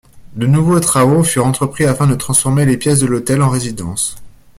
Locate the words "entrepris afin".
1.45-2.07